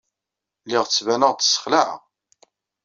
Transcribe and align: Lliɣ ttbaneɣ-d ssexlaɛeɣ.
Lliɣ 0.63 0.83
ttbaneɣ-d 0.85 1.39
ssexlaɛeɣ. 1.43 1.97